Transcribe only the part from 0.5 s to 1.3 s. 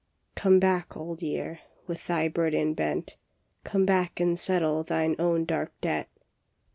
back, Old